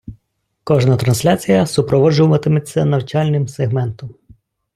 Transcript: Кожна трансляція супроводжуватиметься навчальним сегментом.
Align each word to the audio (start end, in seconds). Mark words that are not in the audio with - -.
Кожна 0.63 0.97
трансляція 0.97 1.65
супроводжуватиметься 1.65 2.85
навчальним 2.85 3.47
сегментом. 3.47 4.15